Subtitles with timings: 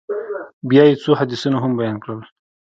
[0.69, 2.19] بيا يې څو حديثونه هم بيان کړل.